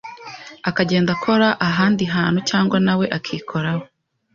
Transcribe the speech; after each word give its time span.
akagenda 0.69 1.09
akora 1.15 1.47
ahandi 1.67 2.03
hantu 2.15 2.39
cyangwa 2.49 2.77
na 2.85 2.93
we 2.99 3.05
akikoraho 3.17 3.83